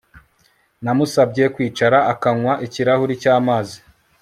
[0.83, 3.77] Namusabye kwicara akanywa ikirahuri cyamazi